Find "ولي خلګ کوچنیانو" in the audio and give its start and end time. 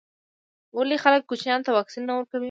0.75-1.65